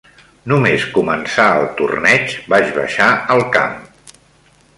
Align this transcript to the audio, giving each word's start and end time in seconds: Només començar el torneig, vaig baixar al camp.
Només 0.51 0.87
començar 0.95 1.45
el 1.59 1.67
torneig, 1.81 2.35
vaig 2.55 2.73
baixar 2.79 3.11
al 3.37 3.47
camp. 3.59 3.79